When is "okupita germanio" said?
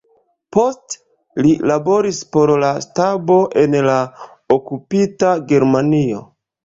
4.59-6.25